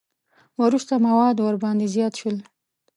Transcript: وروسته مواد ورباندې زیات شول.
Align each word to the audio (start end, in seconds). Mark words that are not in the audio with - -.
وروسته 0.61 0.93
مواد 1.05 1.35
ورباندې 1.39 1.91
زیات 1.95 2.13
شول. 2.19 2.37